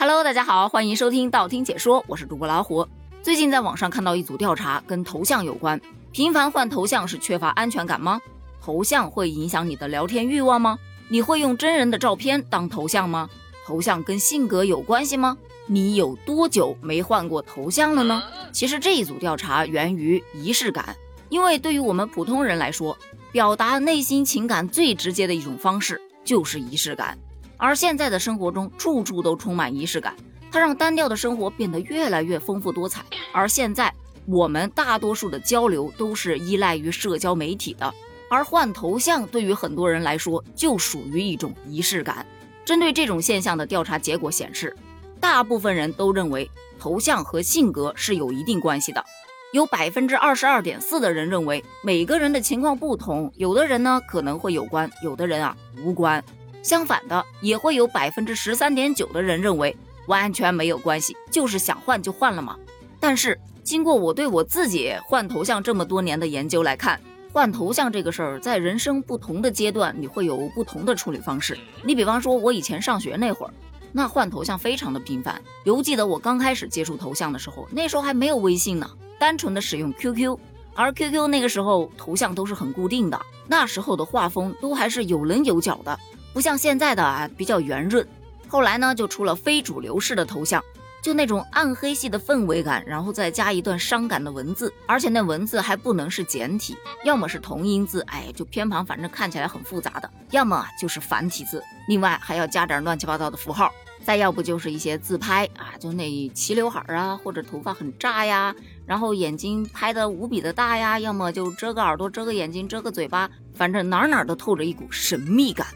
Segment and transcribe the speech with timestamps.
[0.00, 2.88] Hello，大家好，欢迎收听道听解说，我是主播老虎。
[3.22, 5.78] 最近在网上看到一组调查，跟头像有关。
[6.10, 8.18] 频繁换头像是缺乏安全感吗？
[8.62, 10.78] 头像会影响你的聊天欲望吗？
[11.08, 13.28] 你会用真人的照片当头像吗？
[13.66, 15.36] 头像跟性格有关系吗？
[15.66, 18.22] 你有多久没换过头像了呢？
[18.52, 20.96] 其实这一组调查源于仪式感，
[21.28, 22.96] 因为对于我们普通人来说，
[23.32, 27.18] 表达内心情感最直接的一种方式就是仪式感。
[27.60, 30.16] 而现在的生活中，处处都充满仪式感，
[30.50, 33.04] 它让单调的生活变得越来越丰富多彩。
[33.32, 33.92] 而现在，
[34.26, 37.92] 我们大多数的交流都是依赖于社交媒体的，
[38.30, 42.24] 而换头像对于很多人来说就属于一种仪式感。
[42.64, 44.74] 针对这种现象的调查结果显示，
[45.20, 49.04] 大部分人都认为头像和性格是有一定关系的。
[49.52, 56.24] 有百分之二十二点四的人认为每个人的情况不同，有的人呢可能会有关，有的人啊无关。
[56.62, 62.56] 相反的，也会有百分之十三点九的人认为完全没有关系，就是想换就换了嘛。
[62.98, 67.00] 但是经过我对我自己换头像这么多年的研究来看，
[67.32, 71.56] 换头像这个事儿在人生不同的阶段，你会有不同的处理方式。
[71.84, 73.52] 你比方说，我以前上学那会儿，
[73.92, 75.40] 那换头像非常的频繁。
[75.64, 80.36] 犹记得我刚开始接触头像的时候，那时候还没有微信呢，单纯的使用 QQ，
[80.74, 85.98] 而 QQ 那个时候头像都是很固定的，那时候的画风都还是有棱有角的。
[86.32, 88.06] 不像现在的啊比较圆润，
[88.48, 90.62] 后来呢就出了非主流式的头像，
[91.02, 103.72] 就那种暗黑系的氛围感，然后再加一段伤感的文字，而且那文字还不能是简体，要么是同音字，哎，就偏旁，反正看起来很复杂的，要么就是繁体字，另外还要加点乱七八糟的符号，
[104.04, 108.54] 再要不就是一些自拍啊，就那齐刘海啊，或者头发很炸呀，
[108.86, 115.66] 然后眼睛拍的无比的大呀，要么就遮个耳朵，遮个眼睛，遮个嘴巴，反正哪哪都透着一股神秘感。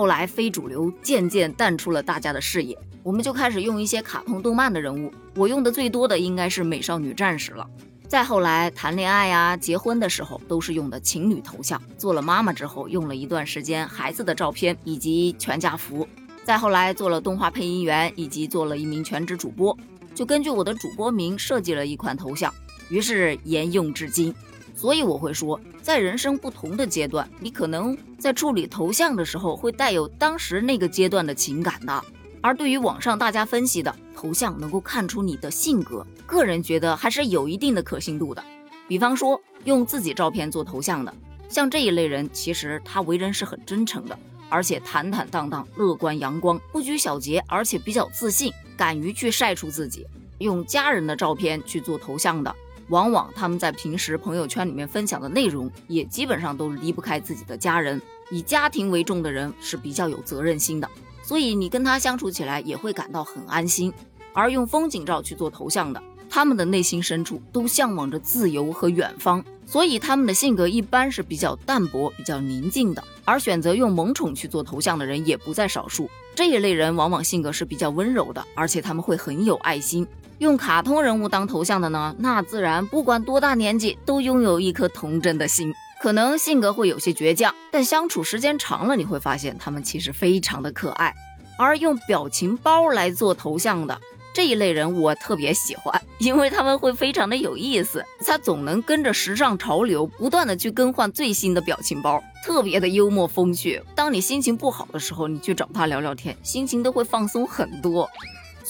[0.00, 5.12] 后来非主流渐渐淡出了大家的视野，我们就开始用一些卡通动漫的人物。
[5.36, 7.68] 我用的最多的应该是美少女战士了。
[8.08, 11.78] 再后来谈恋爱呀、结婚的时候都是用的情侣头像。
[11.98, 16.08] 做了妈妈之后，用了一段时间孩子的照片以及全家福。
[16.44, 19.76] 再后来做了动画配音员，以及做了一名全职主播，
[20.14, 22.50] 就根据我的主播名设计了一款头像，
[22.88, 24.34] 于是沿用至今。
[24.74, 32.04] 所以我会说，在人生不同的阶段，你可能在处理头像的时候会带有当时那个阶段的情感的。
[32.42, 38.42] 而对于网上大家分析的头像能够看出你的性格，个人觉得还是有一定的可信度的。
[38.88, 41.14] 比方说用自己照片做头像的，
[41.48, 50.06] 像这一类人，其实他为人是很真诚的，而且坦坦荡荡、乐观阳光、不拘小节，而且比较自信，敢于去晒出自己。
[50.38, 52.56] 用家人的照片去做头像的。
[52.90, 58.00] 往往他们在平时朋友圈里面分享的内容，也基本上都离不开自己的家人。
[58.30, 60.88] 以家庭为重的人是比较有责任心的，
[61.22, 63.92] 所以你跟他相处起来也会感到很安心。
[64.32, 73.02] 而用风景照去做头像的，他们的内心深处都向往着自由和远方，所以他们的性格一般是比较淡泊、比较宁静的。
[73.24, 80.04] 而选择用萌宠去做头像的人也不在少数，这一类人往往性格是比较温柔的，而且他们会很有爱心。
[80.40, 85.70] 用卡通人物当头像的呢，那自然不管多大年纪都拥有一颗童真的心。
[86.00, 91.14] 可能性格会有些倔强，但相处时间长了，你会发现他们其实非常的可爱。
[91.58, 94.00] 而用表情包来做头像的
[94.32, 98.02] 这一类人，我特别喜欢，因为他们会非常的有意思。
[98.24, 103.82] 他总能跟着时尚潮流，不断的去更换最新的表情包，特别的幽默风趣。
[103.94, 108.08] 当你心情不好的时候，你去找他聊聊天，心情都会放松很多。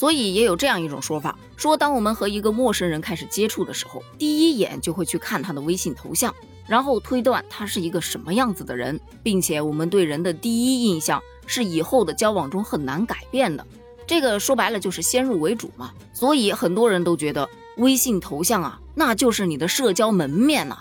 [0.00, 6.34] 所以也有这样一种说法，说当我们和一个陌生人开始接触的时候，第一眼就会去看他的微信头像，
[6.66, 13.66] 然后推断他是一个什么样子的人，并且我们对人的第一印象是以后的交往中很难改变的。
[14.06, 15.92] 这个说白了就是先入为主嘛。
[16.14, 17.46] 所以很多人都觉得
[17.76, 20.78] 微信头像啊，那就是你的社交门面呐。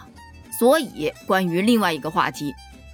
[0.57, 2.53] 所以关于另外一个话题，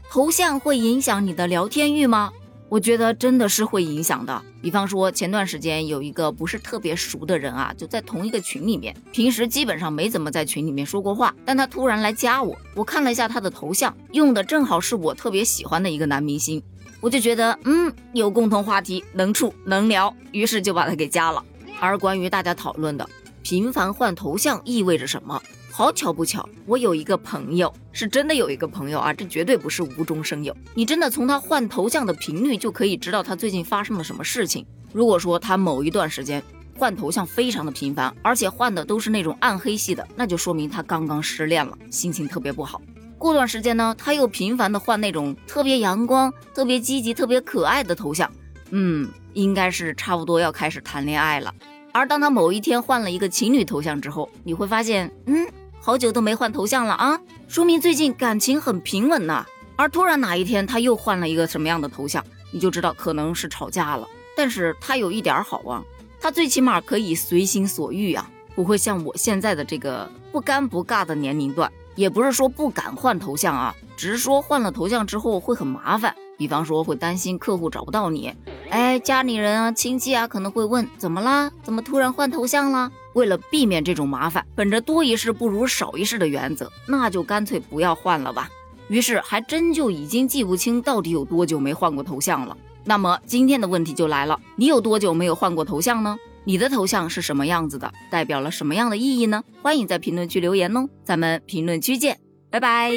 [0.10, 2.32] 头像会影响你的聊天欲吗？
[2.76, 4.44] 我觉得真的是会影响的。
[4.62, 16.62] 比方说，前段时间有一个不是特别熟的人啊，就在同一个群里面，平时基本上没怎么在群里面说过话，但他突然来加我，我看了一下他的头像，用的正好是我特别喜欢的一个男明星，
[17.00, 21.42] 我就觉得嗯，有共同话题，能处能聊，于是就把他给加了。
[21.80, 23.10] 而关于大家讨论的
[23.42, 25.42] 频繁换头像意味着什么？
[25.78, 30.56] 好巧不巧，我有一个朋友，是真的有一个朋友啊，这绝对不是无中生有。
[30.74, 34.66] 你真的从他换头像的频率就可以知道他最近发生了什么事情。
[34.94, 36.42] 如果说他某一段时间
[36.80, 42.82] 换头像非常的频繁，而且换的都是那种暗黑系的，那就说明他刚刚失恋了，心情特别不好。
[43.18, 48.32] 过段时间呢，他又频繁的换那种特别阳光、特别积极、特别可爱的头像，
[48.70, 51.54] 嗯，应该是差不多要开始谈恋爱了。
[51.92, 55.46] 而当他某一天换了一个情侣头像之后，你会发现，嗯，
[55.86, 59.46] 好久都没换头像了啊，说明最近感情很平稳呐。
[59.76, 64.08] 而突然哪一天他又换了一个什么样的头像，你就知道可能是吵架了。
[64.36, 65.84] 但是他有一点好啊，
[66.20, 71.72] 他最起码可以随心所欲啊，不会像我现在的这个不尴不尬的年龄段。
[71.94, 76.16] 也不是说不敢换头像啊，只是说换了头像之后会很麻烦。
[76.36, 78.34] 比方说会担心客户找不到你，
[78.70, 81.52] 哎，家里人啊、亲戚啊可能会问怎么啦？
[81.64, 82.92] 怎么突然换头像了？
[83.14, 88.50] 为了避免这种麻烦，本着多一事不如少一事的原则，那就干脆不要换了吧。
[88.88, 92.56] 于是还真就已经记不清到底有多久没换过头像了。
[92.84, 96.18] 那么今天的问题就来了，你有多久没有换过头像呢？
[96.44, 97.92] 你的头像是什么样子的？
[98.12, 99.44] 代表了什么样的意义呢？
[99.62, 102.20] 欢迎在评论区留言哦，咱们评论区见，
[102.52, 102.92] 拜拜。